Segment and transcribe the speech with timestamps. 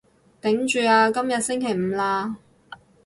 [0.41, 2.35] 頂住啊，今日星期五喇